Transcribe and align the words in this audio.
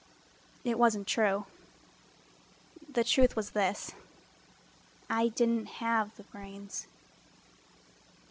It 0.63 0.79
wasn't 0.79 1.05
true. 1.05 1.45
The 2.91 3.03
truth 3.03 3.35
was 3.35 3.51
this: 3.51 3.91
I 5.11 5.27
did 5.27 5.47
not 5.49 5.67
have 5.75 6.15
the 6.15 6.23
brains. 6.23 6.87